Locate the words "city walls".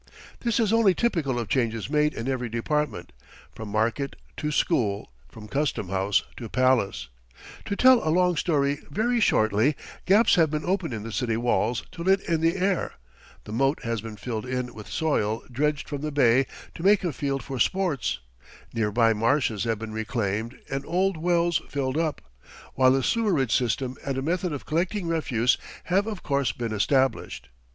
11.11-11.83